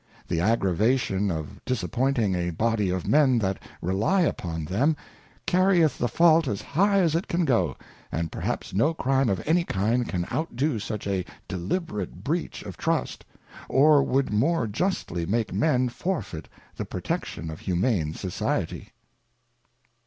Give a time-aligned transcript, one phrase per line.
[0.27, 4.95] The aggravation of disappointing a Body of Men that rely upon them,
[5.45, 7.77] carrieth the Fault as high as it can go,
[8.11, 13.25] and perhaps no Crime of any kind can outdo such a deliberate breach of Trust,
[13.69, 18.93] or would more justly make Men forfeit the protection of humane Society.